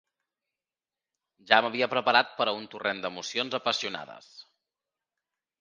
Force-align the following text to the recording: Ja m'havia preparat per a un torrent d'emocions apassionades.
Ja 1.51 1.59
m'havia 1.65 1.89
preparat 1.93 2.33
per 2.39 2.47
a 2.47 2.55
un 2.63 2.65
torrent 2.73 3.05
d'emocions 3.05 3.59
apassionades. 3.59 4.35